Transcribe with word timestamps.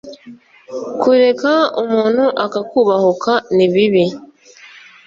kureka 1.01 1.53
umuntu 1.83 2.25
akakubahuka 2.45 3.31
ni 3.55 3.65
bibi 3.73 4.05